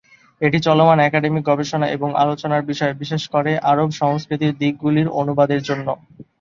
[0.41, 5.87] এটি চলমান একাডেমিক গবেষণা এবং আলোচনার বিষয়, বিশেষ করে আরব সংস্কৃতির দিকগুলির 'অনুবাদ' এর জন্য।